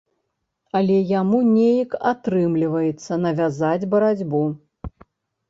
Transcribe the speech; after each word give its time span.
Але 0.77 0.95
яму 1.19 1.41
неяк 1.57 1.93
атрымліваецца 2.13 3.13
навязаць 3.27 3.87
барацьбу. 3.95 4.43